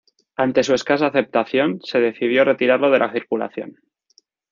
[0.35, 3.75] Ante su escasa aceptación, se decidió retirarlo de la circulación.